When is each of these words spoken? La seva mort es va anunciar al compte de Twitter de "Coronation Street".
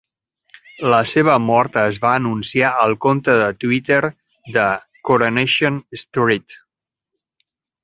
La 0.93 1.01
seva 1.09 1.35
mort 1.47 1.77
es 1.81 1.99
va 2.05 2.13
anunciar 2.21 2.71
al 2.85 2.97
compte 3.05 3.37
de 3.43 3.51
Twitter 3.65 4.01
de 4.57 4.65
"Coronation 5.11 5.79
Street". 6.05 6.61